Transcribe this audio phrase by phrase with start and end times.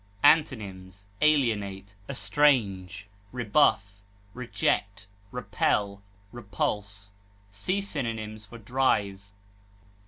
[0.23, 4.01] Antonyms: alienate, estrange, rebuff,
[4.33, 7.11] reject, repel, repulse.
[7.51, 9.21] See synonyms for DRIVE.